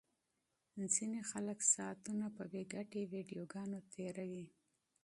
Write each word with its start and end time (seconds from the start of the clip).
ځینې 0.93 1.19
خلک 1.31 1.59
ساعتونه 1.73 2.25
په 2.37 2.43
بې 2.51 2.63
ګټې 2.73 3.01
ویډیوګانو 3.13 3.77
تیروي. 3.91 4.47